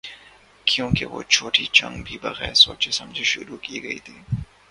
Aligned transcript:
کیونکہ 0.65 1.05
وہ 1.05 1.21
چھوٹی 1.23 1.65
جنگ 1.73 2.01
بھی 2.03 2.17
بغیر 2.17 2.53
سوچے 2.53 2.91
سمجھے 2.91 3.23
شروع 3.23 3.57
کی 3.61 3.83
گئی 3.83 3.99
تھی۔ 3.99 4.13